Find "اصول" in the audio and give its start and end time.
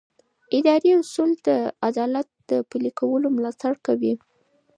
1.01-1.31